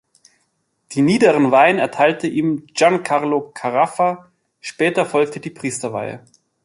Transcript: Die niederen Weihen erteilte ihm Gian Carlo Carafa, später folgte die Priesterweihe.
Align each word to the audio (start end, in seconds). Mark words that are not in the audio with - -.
Die 0.93 1.03
niederen 1.03 1.51
Weihen 1.51 1.77
erteilte 1.77 2.25
ihm 2.25 2.65
Gian 2.65 3.03
Carlo 3.03 3.51
Carafa, 3.53 4.31
später 4.59 5.05
folgte 5.05 5.39
die 5.39 5.51
Priesterweihe. 5.51 6.25